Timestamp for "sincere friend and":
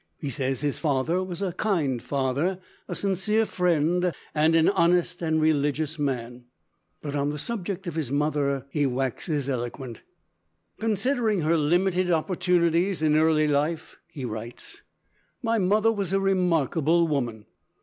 2.95-4.55